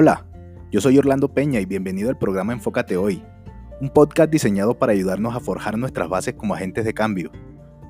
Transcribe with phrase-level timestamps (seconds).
[0.00, 0.24] Hola,
[0.70, 3.20] yo soy Orlando Peña y bienvenido al programa Enfócate Hoy,
[3.80, 7.32] un podcast diseñado para ayudarnos a forjar nuestras bases como agentes de cambio,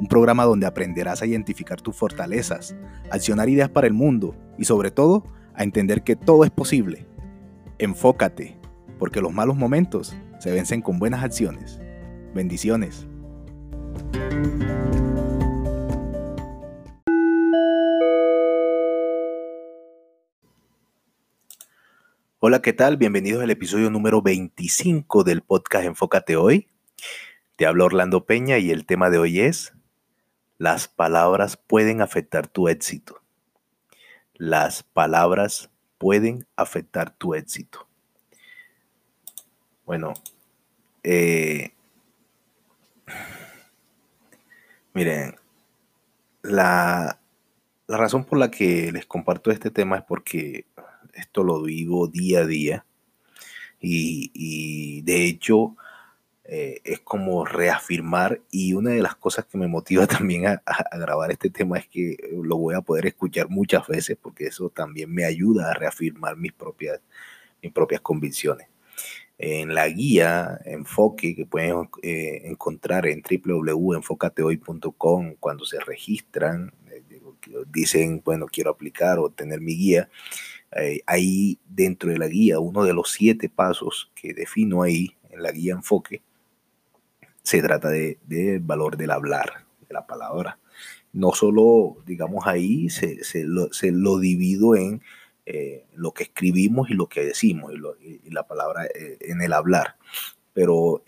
[0.00, 2.74] un programa donde aprenderás a identificar tus fortalezas,
[3.10, 5.22] accionar ideas para el mundo y sobre todo
[5.52, 7.06] a entender que todo es posible.
[7.76, 8.58] Enfócate,
[8.98, 11.78] porque los malos momentos se vencen con buenas acciones.
[12.34, 13.06] Bendiciones.
[22.40, 22.96] Hola, ¿qué tal?
[22.96, 26.68] Bienvenidos al episodio número 25 del podcast Enfócate Hoy.
[27.56, 29.72] Te habla Orlando Peña y el tema de hoy es
[30.56, 33.20] Las palabras pueden afectar tu éxito.
[34.34, 37.88] Las palabras pueden afectar tu éxito.
[39.84, 40.14] Bueno,
[41.02, 41.72] eh,
[44.94, 45.34] miren,
[46.42, 47.18] la,
[47.88, 50.66] la razón por la que les comparto este tema es porque
[51.18, 52.84] esto lo vivo día a día
[53.80, 55.76] y, de hecho
[56.44, 60.62] eh, es como reafirmar y una de las cosas que me motiva también a,
[60.92, 65.12] grabar este tema es que lo voy a poder escuchar muchas veces porque eso también
[65.12, 67.00] me ayuda a reafirmar mis propias,
[67.62, 68.68] mis propias convicciones.
[69.40, 77.04] En la guía Enfoque que pueden eh, encontrar en www.enfocatehoy.com cuando se registran, eh,
[77.72, 80.08] dicen, bueno, quiero aplicar o tener mi guía,
[80.72, 85.42] eh, ahí dentro de la guía, uno de los siete pasos que defino ahí en
[85.42, 86.22] la guía enfoque,
[87.42, 90.58] se trata del de, valor del hablar, de la palabra.
[91.12, 95.00] No solo, digamos, ahí se, se, lo, divido en
[95.46, 99.96] eh, lo que escribimos y lo que decimos, y, la palabra eh, en el hablar,
[100.52, 101.02] pero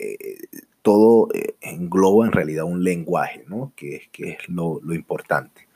[0.81, 3.73] todo engloba en realidad un lenguaje, ¿no?
[3.75, 5.67] que, que es lo, lo importante.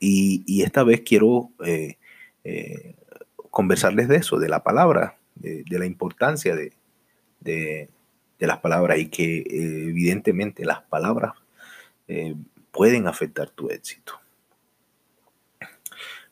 [0.00, 1.96] Y, y, esta vez quiero eh,
[3.54, 6.72] conversarles de eso, de la palabra, de, la importancia de,
[7.40, 7.88] de,
[8.40, 11.34] las palabras y que eh, evidentemente las palabras
[12.08, 12.34] eh,
[12.72, 14.20] pueden afectar tu éxito.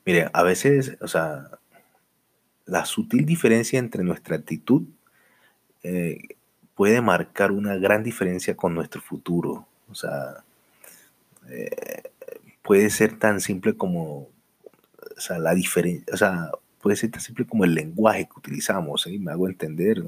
[0.04, 1.48] Mire, a veces, o sea,
[2.66, 4.82] la sutil diferencia entre nuestra actitud
[6.74, 9.66] puede marcar una gran diferencia con nuestro futuro.
[9.88, 10.44] O sea,
[12.62, 14.31] puede ser tan simple como
[15.16, 16.50] o sea, la diferencia, o sea,
[16.80, 20.02] puede ser tan simple como el lenguaje que utilizamos, me hago entender.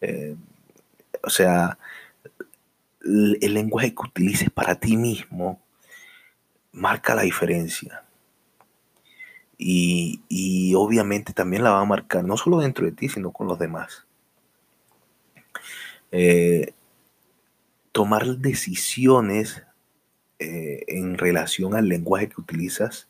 [0.00, 0.36] Eh,
[1.22, 1.78] o sea,
[3.02, 5.60] el, el, lenguaje que utilices para ti mismo
[6.72, 8.04] marca la diferencia.
[9.56, 13.48] Y, y, obviamente también la va a marcar, no solo dentro de ti, sino con
[13.48, 14.06] los demás.
[16.12, 16.72] Eh,
[17.92, 19.62] tomar decisiones
[20.38, 23.08] eh, en relación al lenguaje que utilizas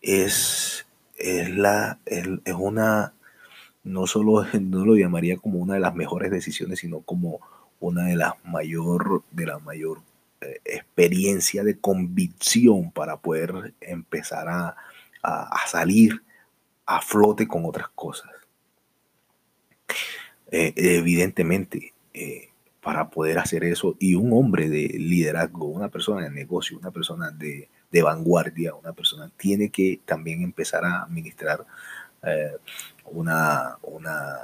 [0.00, 3.14] es, es, la, es, una,
[3.84, 7.40] no solo no lo llamaría como una de las mejores decisiones, sino como
[7.80, 10.02] una de las mayor, de la mayor
[10.40, 14.76] eh, experiencia de convicción para poder empezar a,
[15.66, 16.22] salir
[16.86, 18.30] a flote con otras cosas.
[20.50, 22.48] Eh, evidentemente, eh,
[22.80, 27.30] para poder hacer eso, y un hombre de liderazgo, una persona de negocio, una persona
[27.30, 31.64] de, de vanguardia, una persona tiene que también empezar a administrar
[32.22, 32.56] eh,
[33.04, 34.38] una, una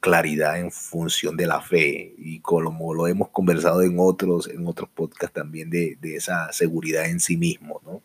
[0.00, 4.88] claridad en función de la fe y como lo hemos conversado en otros, en otros
[4.88, 8.02] podcasts también de, esa seguridad en sí mismo, ¿no?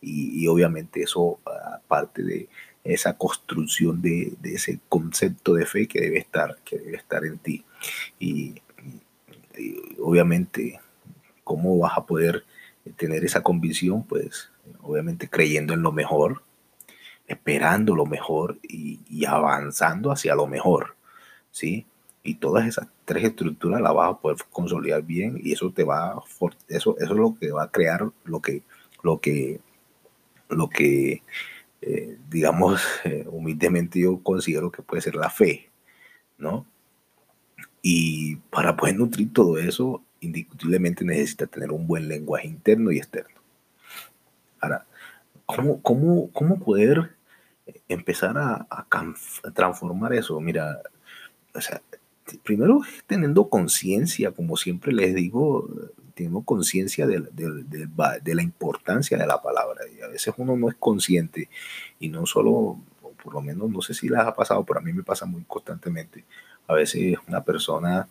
[0.00, 1.40] Y, obviamente eso
[1.88, 2.48] parte de
[2.84, 7.64] esa construcción de, ese concepto de fe que debe estar, que debe estar en ti.
[8.18, 8.54] y
[10.00, 10.80] obviamente,
[11.44, 12.44] ¿cómo vas a poder
[12.96, 14.50] tener esa convicción, pues
[14.82, 16.42] obviamente creyendo en lo mejor,
[17.26, 20.96] esperando lo mejor y, avanzando hacia lo mejor,
[21.50, 21.86] ¿sí?
[22.22, 26.12] Y todas esas tres estructuras las vas a poder consolidar bien y eso te va
[26.12, 26.22] a,
[26.68, 28.62] eso, eso es lo que va a crear lo que,
[29.02, 29.60] lo que,
[30.48, 31.22] lo que
[31.80, 35.70] eh, digamos, eh, humildemente yo considero que puede ser la fe,
[36.38, 36.66] ¿no?
[37.82, 43.36] Y para poder nutrir todo eso, indiscutiblemente necesita tener un buen lenguaje interno y externo.
[44.60, 44.86] Ahora,
[45.44, 47.16] ¿cómo, cómo, cómo poder
[47.88, 48.66] empezar a,
[49.54, 50.40] transformar eso?
[50.40, 50.80] Mira,
[51.54, 51.82] o sea,
[52.42, 55.68] primero teniendo conciencia, como siempre les digo,
[56.14, 57.20] teniendo conciencia de,
[58.34, 59.82] la importancia de la palabra.
[59.96, 61.48] Y a veces uno no es consciente
[62.00, 62.78] y no solo,
[63.22, 65.44] por lo menos, no sé si les ha pasado, pero a mí me pasa muy
[65.44, 66.24] constantemente.
[66.66, 68.08] A veces una persona...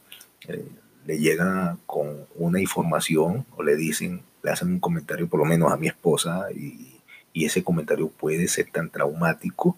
[0.48, 0.66] Eh,
[1.06, 5.72] le llega con una información o le dicen, le hacen un comentario por lo menos
[5.72, 6.92] a mi esposa y,
[7.34, 9.78] ese comentario puede ser tan traumático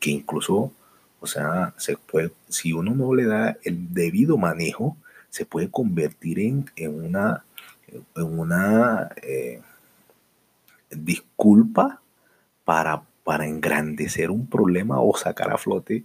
[0.00, 0.72] que incluso,
[1.20, 4.96] o sea, se puede, si uno no le da el debido manejo,
[5.30, 7.44] se puede convertir en, en una,
[7.86, 9.62] en una eh,
[10.90, 12.02] disculpa
[12.64, 16.04] para, para engrandecer un problema o sacar a flote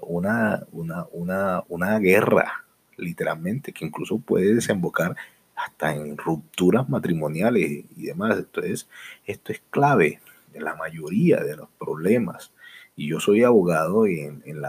[0.00, 2.64] una, una, una, una guerra,
[3.02, 5.16] literalmente, que incluso puede desembocar
[5.54, 8.38] hasta en rupturas matrimoniales y demás.
[8.38, 8.88] Entonces,
[9.26, 10.20] esto es clave
[10.54, 12.52] en la mayoría de los problemas.
[12.94, 14.62] Y yo soy abogado y en, en,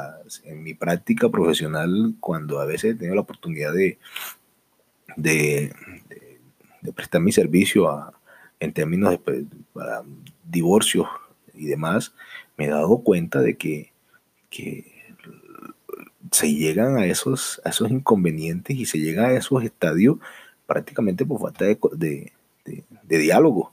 [0.45, 4.00] en mi práctica profesional, cuando a veces he tenido la oportunidad de,
[5.18, 5.74] de,
[6.81, 8.13] de, prestar mi servicio a,
[8.59, 9.44] en términos de pues,
[9.74, 10.03] para
[10.44, 11.07] divorcios
[11.53, 12.13] y demás,
[12.57, 13.91] me he dado cuenta de que,
[14.50, 14.93] que
[16.33, 20.18] se llegan a esos, a esos inconvenientes y se llega a esos estadios
[20.65, 22.31] prácticamente por falta de,
[22.65, 23.71] de, diálogo,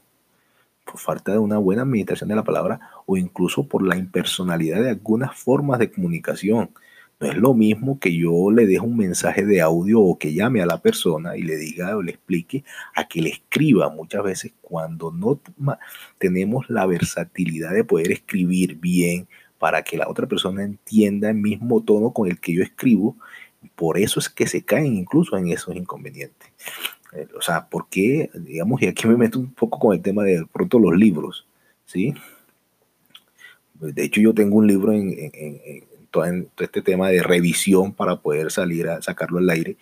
[0.84, 4.90] por falta de una buena administración de la palabra o incluso por la impersonalidad de
[4.90, 6.70] algunas formas de comunicación.
[7.18, 10.60] No es lo mismo que yo le deje un mensaje de audio o que llame
[10.62, 12.64] a la persona y le diga o le explique
[12.94, 13.88] a que le escriba.
[13.88, 15.40] Muchas veces cuando no
[16.18, 19.28] tenemos la versatilidad de poder escribir bien
[19.60, 23.14] para que la otra persona entienda el mismo tono con el que yo escribo,
[23.76, 26.48] por eso es que se caen incluso en esos inconvenientes.
[27.12, 28.30] Eh, o sea, ¿por qué?
[28.32, 31.46] Digamos, y aquí me meto un poco con el tema de, pronto los libros,
[31.84, 32.14] ¿sí?
[33.74, 35.30] De hecho, yo tengo un libro en,
[36.10, 36.24] todo,
[36.58, 39.76] este tema de revisión para poder salir a sacarlo al aire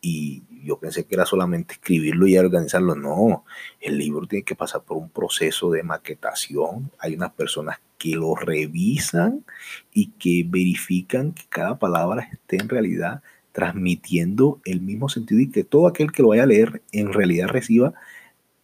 [0.00, 2.94] y yo pensé que era solamente escribirlo y organizarlo.
[2.94, 3.44] No,
[3.80, 6.90] el libro tiene que pasar por un proceso de maquetación.
[6.98, 9.44] Hay unas personas que lo revisan
[9.92, 15.64] y que verifican que cada palabra esté en realidad transmitiendo el mismo sentido y que
[15.64, 17.94] todo aquel que lo vaya a leer en realidad reciba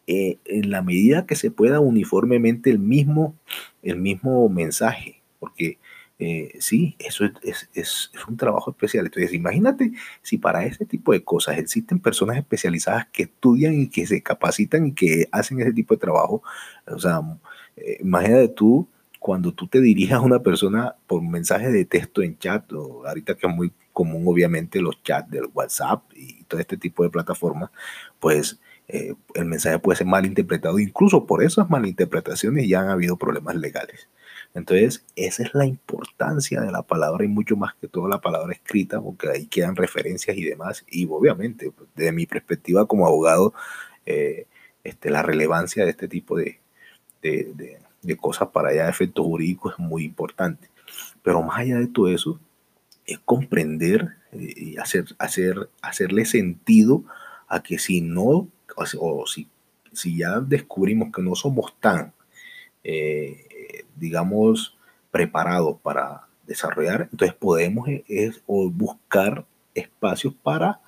[0.06, 3.34] eh, en la medida que se pueda uniformemente el mismo,
[3.82, 5.20] el mismo mensaje.
[5.40, 5.78] Porque
[6.18, 9.06] eh, sí, eso es, es, un trabajo especial.
[9.06, 9.92] Entonces, imagínate
[10.22, 14.86] si para ese tipo de cosas existen personas especializadas que estudian y que se capacitan
[14.86, 16.42] y que hacen ese tipo de trabajo.
[16.86, 17.20] O sea,
[17.76, 22.38] eh, imagínate tú cuando tú te diriges a una persona por mensaje de texto en
[22.38, 26.76] chat, o ahorita que es muy común obviamente los chats del WhatsApp y todo este
[26.76, 27.70] tipo de plataformas,
[28.20, 30.78] pues eh, el mensaje puede ser mal interpretado.
[30.78, 34.08] Incluso por esas malinterpretaciones ya han habido problemas legales.
[34.56, 38.54] Entonces, esa es la importancia de la palabra y mucho más que todo la palabra
[38.54, 40.82] escrita, porque ahí quedan referencias y demás.
[40.90, 43.52] Y obviamente, desde mi perspectiva como abogado,
[44.06, 44.46] eh,
[44.82, 46.58] este, la relevancia de este tipo de,
[47.20, 50.70] de, de, cosas para allá de efectos jurídicos es muy importante.
[51.22, 52.40] Pero más allá de todo eso,
[53.04, 57.04] es comprender eh, y hacer, hacer, hacerle sentido
[57.46, 59.50] a que si no, o, si,
[59.92, 62.14] si ya descubrimos que no somos tan
[62.84, 63.45] eh,
[63.96, 64.76] digamos,
[65.10, 70.80] preparados para desarrollar, entonces podemos e, es, buscar espacios para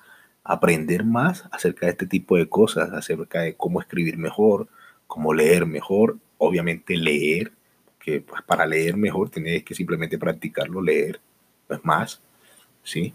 [0.43, 4.67] aprender más acerca de este tipo de cosas, acerca de cómo escribir mejor,
[5.07, 7.51] cómo leer mejor, obviamente leer,
[7.99, 11.19] que pues, para leer mejor tienes que simplemente practicarlo, leer,
[11.69, 12.21] es más,
[12.83, 13.13] ¿sí?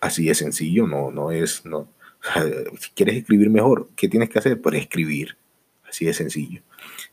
[0.00, 1.88] Así de sencillo, no, no es, no,
[2.78, 4.60] si quieres escribir mejor, ¿qué tienes que hacer?
[4.60, 5.36] Pues escribir,
[5.94, 6.62] así de sencillo.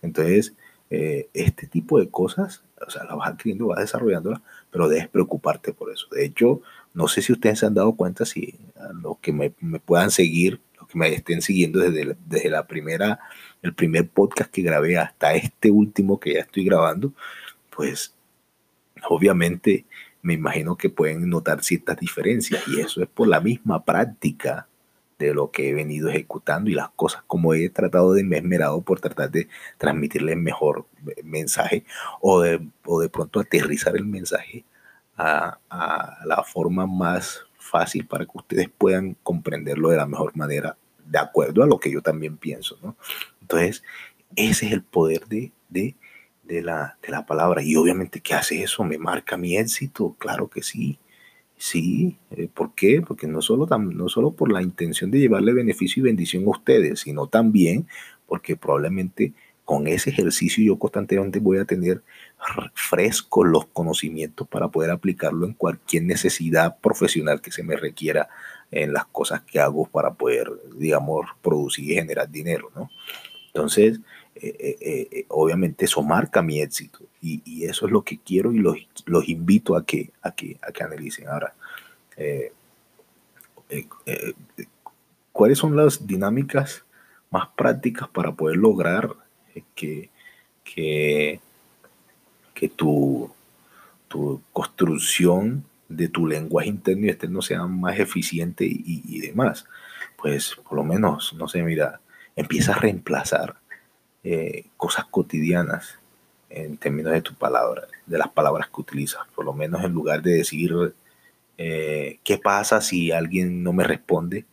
[0.02, 0.54] Entonces,
[0.90, 5.72] eh, este tipo de cosas, o sea, la vas adquiriendo, vas desarrollándola, pero debes preocuparte
[5.72, 6.08] por eso.
[6.12, 6.62] De hecho,
[6.94, 8.60] no sé si ustedes se han dado cuenta, si
[9.02, 13.20] los que me, puedan seguir, los que me estén siguiendo desde, desde la primera,
[13.62, 17.14] el primer podcast que grabé hasta este último que ya estoy grabando,
[17.70, 18.14] pues
[19.08, 19.86] obviamente
[20.24, 24.68] me imagino que pueden notar ciertas diferencias y eso es por la misma práctica
[25.28, 28.82] de lo que he venido ejecutando y las cosas como he tratado de me esmerado
[28.82, 29.48] por tratar de
[29.78, 30.86] transmitirle mejor
[31.24, 31.86] mensaje
[32.20, 34.66] o de, o de pronto aterrizar el mensaje
[35.18, 40.78] a, a, la forma más fácil para que ustedes puedan comprenderlo de la mejor manera,
[41.06, 42.78] de acuerdo a lo que yo también pienso.
[42.82, 42.96] ¿no?
[43.42, 43.84] Entonces,
[44.36, 45.96] ese es el poder de, de,
[46.44, 47.62] de, la, de la palabra.
[47.62, 48.84] Y obviamente, ¿qué hace eso?
[48.84, 50.16] ¿Me marca mi éxito?
[50.18, 51.00] Claro que sí.
[51.64, 53.04] Sí, eh, ¿por qué?
[53.08, 57.02] Porque no solo, no solo por la intención de llevarle beneficio y bendición a ustedes,
[57.02, 57.88] sino también
[58.26, 62.02] porque probablemente con ese ejercicio yo constantemente voy a tener
[62.74, 68.28] frescos los conocimientos para poder aplicarlo en cualquier necesidad profesional que se me requiera
[68.72, 70.50] en las cosas que hago para poder,
[70.80, 72.90] digamos, producir y generar dinero, ¿no?
[73.54, 74.00] Entonces,
[74.42, 78.58] eh, eh, eh, obviamente eso marca mi éxito y, eso es lo que quiero y
[78.58, 81.28] los, los invito a que, a, que, a que analicen.
[81.28, 81.54] Ahora,
[85.32, 86.84] ¿cuáles son las dinámicas
[87.30, 89.16] más prácticas para poder lograr
[89.76, 90.10] que,
[90.64, 91.40] que,
[92.54, 93.32] que tu,
[94.08, 99.66] tu construcción de tu lenguaje interno y externo sea más eficiente y, demás.
[100.18, 102.00] Pues por lo menos, no sé, mira,
[102.36, 103.56] empieza a reemplazar
[104.24, 106.00] eh, cosas cotidianas
[106.50, 109.22] en términos de tu palabra, de las palabras que utilizas.
[109.36, 110.74] Por lo menos en lugar de decir
[111.58, 114.46] eh, qué pasa si alguien no me responde,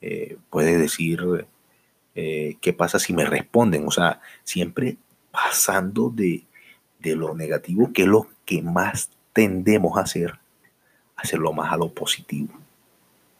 [0.00, 1.46] eh, puedes decir
[2.14, 3.86] qué pasa si me responden.
[3.86, 4.96] O sea, siempre
[5.30, 6.44] pasando de,
[6.98, 10.34] de lo negativo, que es lo que más tendemos a hacer,
[11.14, 12.52] hacerlo más a lo positivo.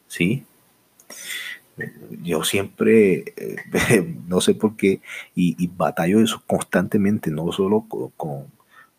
[0.06, 0.46] ¿Sí?
[2.23, 3.56] Yo siempre, eh,
[4.26, 5.00] no sé por qué,
[5.35, 8.47] y, batallo eso constantemente, no solo con,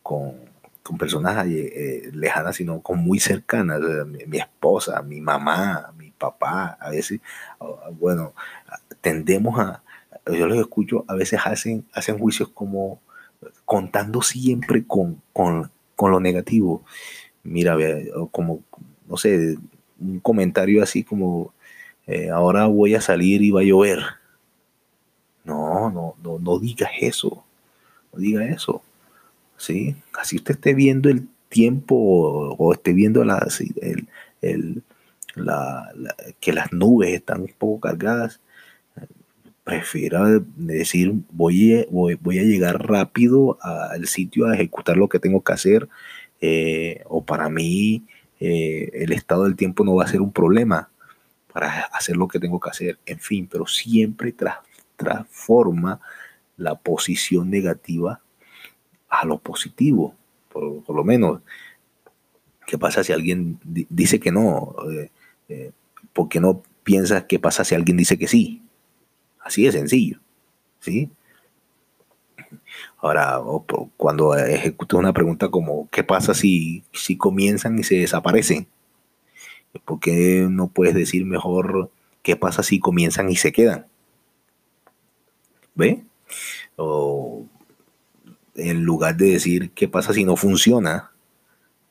[0.02, 0.50] con,
[0.98, 3.80] personas eh, eh, lejanas, sino con muy cercanas,
[4.28, 7.22] mi, esposa, mi mamá, mi papá, a veces,
[8.00, 8.34] bueno,
[9.02, 9.84] tendemos a,
[10.26, 13.02] yo los escucho, a veces hacen, hacen juicios como
[13.66, 16.84] contando siempre con, con, con lo negativo.
[17.44, 17.78] Mira,
[18.32, 18.64] como,
[19.08, 19.58] no sé,
[20.00, 21.54] un comentario así como,
[22.10, 24.00] eh, ahora voy a salir y va a llover.
[25.44, 27.44] No, no, no, no digas eso.
[28.12, 28.82] No diga eso.
[29.58, 29.96] ¿Sí?
[30.20, 33.62] Así usted esté viendo el tiempo o, esté viendo las,
[34.42, 34.84] el,
[35.36, 35.92] la,
[36.40, 38.40] que las nubes están un poco cargadas,
[39.64, 45.44] prefiera decir voy, voy, voy, a llegar rápido al sitio a ejecutar lo que tengo
[45.44, 45.88] que hacer
[46.42, 48.04] eh, o para mí
[48.40, 50.89] eh, el estado del tiempo no va a ser un problema
[51.60, 54.34] para hacer lo que tengo que hacer, en fin, pero siempre
[54.96, 56.00] transforma
[56.56, 58.22] la posición negativa
[59.10, 60.16] a lo positivo,
[60.48, 61.42] por, lo menos.
[62.66, 64.74] ¿Qué pasa si alguien dice que no?
[65.50, 65.74] Eh,
[66.14, 68.62] ¿Por qué no piensas qué pasa si alguien dice que sí?
[69.42, 70.18] Así de sencillo.
[70.80, 71.12] ¿Sí?
[73.00, 73.42] Ahora,
[73.98, 78.66] cuando ejecuto una pregunta como, ¿qué pasa si, si comienzan y se desaparecen?
[79.86, 81.92] ¿Por qué no puedes decir mejor
[82.24, 83.88] qué pasa si comienzan y se quedan?
[85.76, 86.04] ¿Ve?
[86.76, 87.46] O
[88.56, 91.12] en lugar de decir qué pasa si no funciona,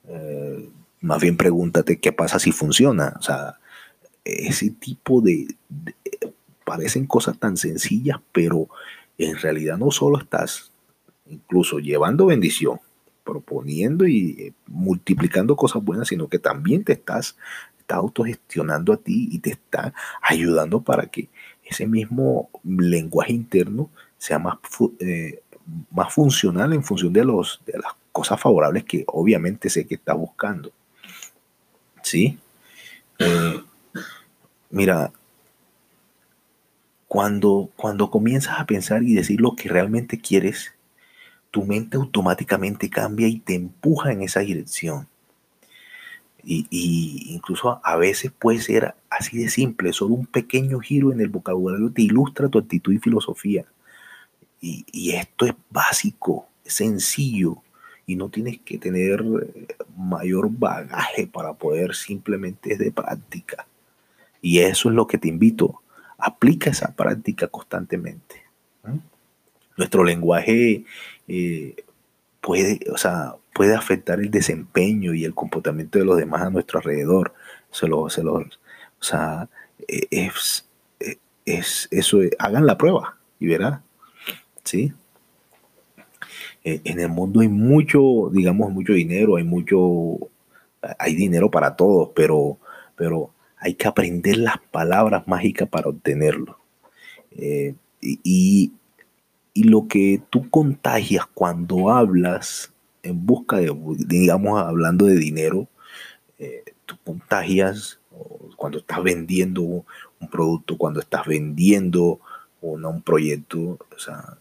[0.08, 0.68] eh,
[1.00, 3.14] más bien pregúntate qué pasa si funciona.
[3.18, 3.58] O sea,
[4.25, 5.54] ese tipo de
[6.64, 8.68] parecen cosas tan sencillas, pero
[9.16, 10.70] en realidad no solo estás
[11.26, 12.80] incluso llevando bendición,
[13.28, 17.37] proponiendo y eh, multiplicando cosas buenas, sino que también te estás,
[17.90, 21.30] autogestionando a ti y te está ayudando para que
[21.64, 24.58] ese mismo lenguaje interno sea más,
[25.00, 25.40] eh,
[25.90, 30.12] más funcional en función de, los, de las cosas favorables que obviamente sé que está
[30.12, 30.70] buscando.
[32.02, 32.38] ¿Sí?
[33.18, 33.62] Eh,
[34.68, 35.11] mira,
[37.06, 40.75] cuando, cuando comienzas a pensar y decir lo que realmente quieres,
[41.50, 45.09] tu mente automáticamente cambia y te empuja en esa dirección.
[46.45, 51.28] Y, incluso a veces puede ser así de simple, solo un pequeño giro en el
[51.28, 53.67] vocabulario te ilustra tu actitud y filosofía.
[54.61, 57.62] Y, y esto es básico, es sencillo,
[58.07, 63.67] y no tienes que tener eh, mayor bagaje para poder simplemente es de práctica.
[64.40, 65.83] Y eso es lo que te invito
[66.19, 68.48] aplica esa práctica constantemente.
[69.78, 70.85] Nuestro lenguaje
[71.28, 71.76] eh,
[72.42, 76.78] puede, o sea, puede afectar el desempeño y el comportamiento de los demás a nuestro
[76.80, 77.32] alrededor.
[77.70, 78.47] Se lo, se lo, o
[79.00, 79.49] sea,
[79.87, 80.68] e, es,
[81.00, 83.82] e, es, eso, hagan la prueba y verán.
[84.64, 84.92] ¿Sí?
[86.64, 90.18] E, en el mundo hay mucho, digamos, mucho dinero, hay mucho,
[90.99, 92.58] hay dinero para todos, pero,
[92.97, 96.58] pero hay que aprender las palabras mágicas para obtenerlo.
[97.32, 98.73] Eh, y,
[99.65, 102.73] lo que tú contagias cuando hablas
[103.03, 105.69] en busca de, digamos, hablando de dinero,
[106.38, 108.00] eh, tú contagias
[108.57, 112.21] cuando estás vendiendo un producto, cuando estás vendiendo
[112.61, 113.61] un proyecto,
[113.95, 114.37] o sea,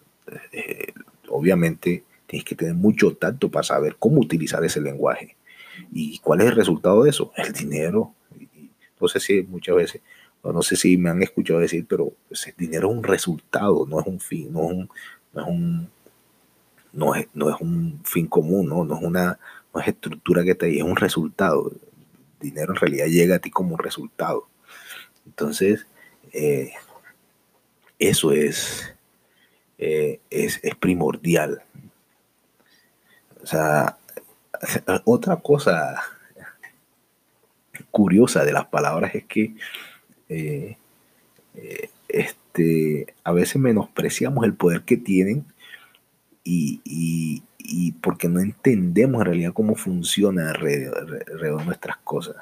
[0.52, 0.92] eh,
[1.28, 5.36] obviamente tienes que tener mucho tacto para saber cómo utilizar ese lenguaje.
[5.92, 7.32] ¿Y cuál es el resultado de eso?
[7.36, 8.12] El dinero,
[9.08, 10.00] sé si muchas veces,
[10.44, 14.06] no sé si me han escuchado decir, pero ese dinero es un resultado, no es
[14.06, 14.88] un fin, no es un,
[16.92, 18.84] no es no es, un fin común, ¿no?
[18.84, 19.38] no es una
[19.74, 21.70] no es estructura que te es un resultado.
[21.70, 21.80] El
[22.40, 24.48] dinero en realidad llega a ti como un resultado.
[25.26, 25.86] Entonces,
[26.32, 26.72] eh,
[27.98, 28.94] eso es,
[29.78, 31.62] eh, es, es primordial.
[33.42, 33.98] O sea,
[35.04, 36.02] otra cosa
[37.90, 39.54] curiosa de las palabras es que
[40.28, 40.76] eh,
[41.54, 45.44] eh, este, a veces menospreciamos el poder que tienen
[46.44, 46.80] y,
[47.58, 52.36] y, porque no entendemos en realidad cómo funciona alrededor, de nuestras cosas.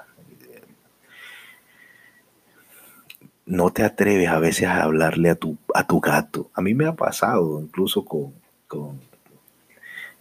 [3.45, 6.51] No te atreves a veces a hablarle a tu, a tu gato.
[6.55, 8.35] A mí me ha pasado incluso con,
[8.69, 9.01] con,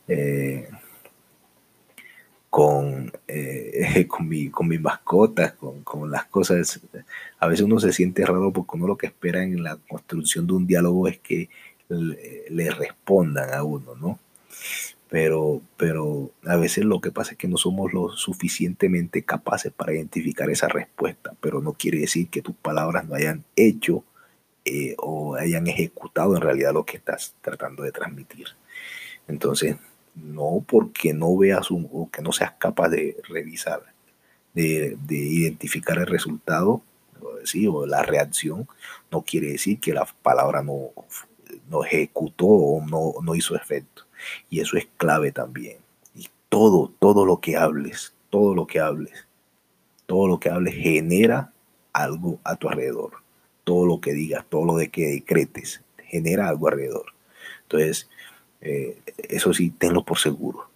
[0.07, 0.69] eh,
[2.55, 6.79] con, eh, con, mi, con mis mascotas, con, con, las cosas.
[7.37, 10.53] A veces uno se siente raro porque uno lo que espera en la construcción de
[10.53, 11.49] un diálogo es que
[11.89, 14.19] le, respondan a uno, ¿no?
[15.09, 19.93] Pero, pero a veces lo que pasa es que no somos lo suficientemente capaces para
[19.93, 24.05] identificar esa respuesta, pero no quiere decir que tus palabras no hayan hecho
[24.63, 28.47] eh, o hayan ejecutado en realidad lo que estás tratando de transmitir.
[29.27, 29.75] Entonces,
[30.15, 33.83] no porque no veas un, o que no seas capaz de revisar,
[34.53, 36.81] de, de identificar el resultado,
[37.43, 37.67] ¿sí?
[37.67, 38.67] o la reacción,
[39.11, 40.91] no quiere decir que la palabra no
[41.69, 44.03] no ejecutó o no, no hizo efecto.
[44.49, 45.77] Y eso es clave también.
[46.13, 49.27] Y todo, todo lo que hables, todo lo que hables,
[50.05, 51.51] todo lo que hables genera
[51.93, 53.23] algo a tu alrededor.
[53.63, 57.13] Todo lo que digas, todo lo de que decretes, genera algo alrededor.
[57.63, 58.09] Entonces,
[58.65, 58.97] eh,
[59.29, 60.69] eso sí, tenlo por seguro.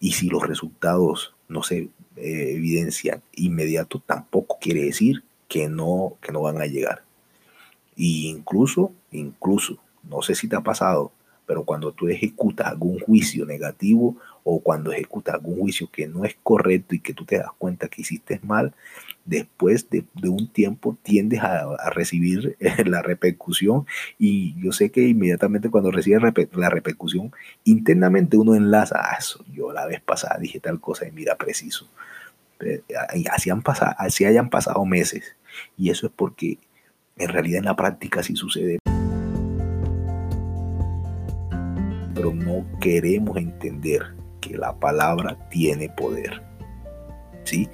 [0.00, 6.32] Y si los resultados no se eh, evidencian inmediato, tampoco quiere decir que no, que
[6.32, 7.04] no van a llegar.
[7.94, 11.12] Y incluso, incluso no sé si te ha pasado,
[11.48, 16.36] pero cuando tú ejecutas algún juicio negativo o cuando ejecutas algún juicio que no es
[16.42, 18.74] correcto y que tú te das cuenta que hiciste mal,
[19.24, 23.86] después de, un tiempo tiendes a, recibir la repercusión
[24.18, 26.20] y yo sé que inmediatamente cuando recibes
[26.52, 27.32] la repercusión,
[27.64, 31.88] internamente uno enlaza, ah, eso, yo la vez pasada dije tal cosa y mira preciso.
[33.30, 35.34] Así, han pasado, así hayan pasado meses
[35.78, 36.58] y eso es porque
[37.16, 38.78] en realidad en la práctica sí sucede.
[42.38, 44.02] No queremos entender
[44.40, 46.42] que la palabra tiene poder.
[47.44, 47.68] ¿Sí?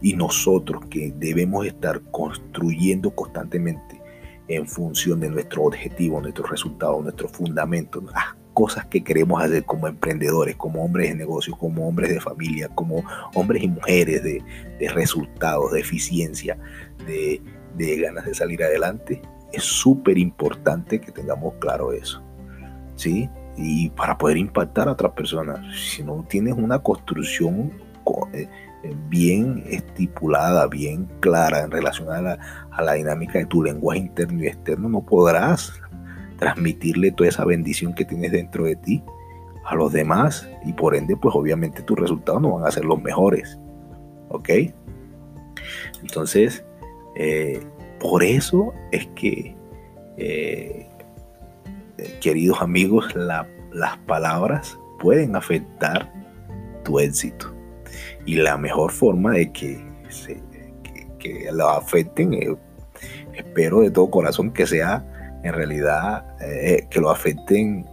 [0.00, 4.00] Y nosotros que debemos estar construyendo constantemente
[4.48, 9.86] en función de nuestro objetivo, nuestro resultado, nuestro fundamento, las cosas que queremos hacer como
[9.86, 13.04] emprendedores, como hombres de negocios, como hombres de familia, como
[13.34, 14.42] hombres y mujeres de,
[14.88, 16.58] resultados, de eficiencia,
[17.06, 17.40] de,
[17.76, 22.22] de ganas de salir adelante, es súper importante que tengamos claro eso.
[22.96, 23.30] ¿Sí?
[23.60, 25.60] Y para poder impactar a otras personas.
[25.76, 27.72] Si no tienes una construcción
[28.32, 28.48] eh,
[28.82, 32.38] eh, bien estipulada, bien clara en relación a la,
[32.70, 35.72] a la dinámica de tu lenguaje interno y externo, no podrás
[36.38, 39.04] transmitirle toda esa bendición que tienes dentro de ti
[39.66, 43.00] a los demás y por ende pues obviamente tus resultados no van a ser los
[43.00, 43.58] mejores.
[44.30, 44.48] ¿Ok?
[46.02, 46.64] Entonces,
[47.16, 47.60] eh,
[47.98, 49.54] por eso es que
[52.20, 56.12] queridos amigos, las palabras pueden afectar
[56.84, 57.52] tu éxito.
[58.26, 59.82] Y la mejor forma de que,
[61.18, 62.56] que, lo afecten, eh,
[63.34, 65.04] espero de todo corazón que sea
[65.42, 67.86] en realidad eh, que lo afecten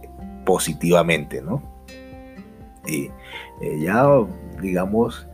[0.44, 1.62] positivamente, ¿no?
[2.86, 3.10] Y
[3.62, 4.06] eh, ya,
[4.60, 5.26] digamos,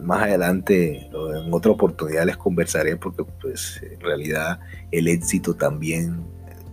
[0.00, 4.60] más adelante, en otra oportunidad les conversaré porque pues en realidad
[4.92, 6.24] el éxito también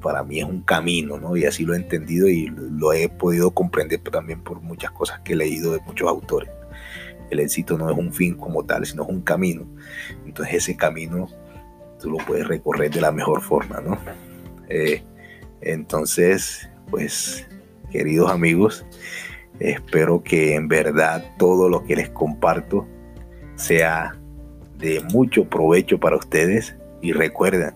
[0.08, 1.36] para mí es un camino, ¿no?
[1.36, 5.34] Y así lo he entendido y lo he podido comprender también por muchas cosas que
[5.34, 6.50] he leído de muchos autores.
[7.30, 9.68] El éxito no es un fin como tal, sino es un camino.
[10.26, 11.28] Entonces ese camino
[12.00, 13.98] tú lo puedes recorrer de la mejor forma, ¿no?
[14.70, 15.04] Eh,
[15.60, 17.46] entonces, pues,
[17.92, 18.86] queridos amigos,
[19.60, 22.88] espero que en verdad todo lo que les comparto
[23.56, 24.18] sea
[24.78, 27.76] de mucho provecho para ustedes y recuerden,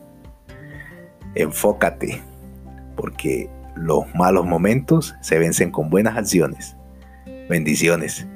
[1.36, 2.22] enfócate,
[2.96, 6.76] porque los malos momentos se vencen con buenas acciones.
[7.50, 8.28] Bendiciones.